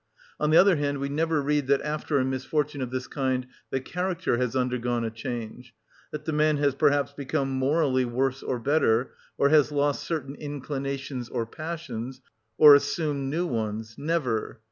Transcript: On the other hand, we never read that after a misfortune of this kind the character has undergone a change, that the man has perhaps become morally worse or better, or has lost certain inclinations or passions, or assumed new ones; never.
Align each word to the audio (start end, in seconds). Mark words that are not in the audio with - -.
On 0.39 0.49
the 0.49 0.57
other 0.57 0.77
hand, 0.77 0.97
we 0.97 1.09
never 1.09 1.43
read 1.43 1.67
that 1.67 1.83
after 1.83 2.17
a 2.17 2.25
misfortune 2.25 2.81
of 2.81 2.89
this 2.89 3.05
kind 3.05 3.45
the 3.69 3.79
character 3.79 4.37
has 4.37 4.55
undergone 4.55 5.05
a 5.05 5.11
change, 5.11 5.75
that 6.09 6.25
the 6.25 6.33
man 6.33 6.57
has 6.57 6.73
perhaps 6.73 7.13
become 7.13 7.51
morally 7.51 8.03
worse 8.03 8.41
or 8.41 8.57
better, 8.57 9.13
or 9.37 9.49
has 9.49 9.71
lost 9.71 10.03
certain 10.03 10.33
inclinations 10.33 11.29
or 11.29 11.45
passions, 11.45 12.19
or 12.57 12.73
assumed 12.73 13.29
new 13.29 13.45
ones; 13.45 13.93
never. 13.95 14.59